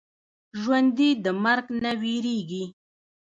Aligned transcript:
ژوندي 0.61 1.09
د 1.23 1.25
مرګ 1.43 1.65
نه 1.83 1.91
وېرېږي 2.01 2.63